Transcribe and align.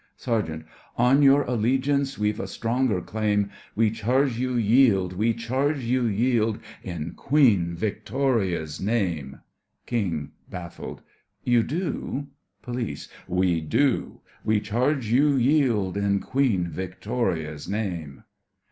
SERGEANT: 0.17 0.65
On 0.97 1.21
your 1.21 1.43
allegiance 1.43 2.17
we've 2.17 2.39
a 2.39 2.47
stronger 2.47 3.01
claim. 3.01 3.51
We 3.75 3.91
charge 3.91 4.39
you 4.39 4.55
yield, 4.55 5.13
we 5.13 5.31
charge 5.35 5.83
you 5.83 6.05
yield, 6.07 6.57
In 6.81 7.13
Queen 7.13 7.75
Victoria's 7.75 8.81
name! 8.81 9.41
KING: 9.85 10.31
(baffled) 10.49 11.03
You 11.43 11.61
do? 11.61 12.29
POLICE: 12.63 13.09
We 13.27 13.61
do! 13.61 14.21
We 14.43 14.59
charge 14.59 15.05
you 15.05 15.35
yield, 15.35 15.95
In 15.97 16.19
Queen 16.19 16.65
Victoria's 16.67 17.69
name! 17.69 18.23